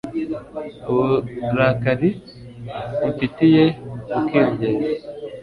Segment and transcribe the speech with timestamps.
[0.91, 2.09] uburakari
[3.07, 4.77] umfitiye bukiyongera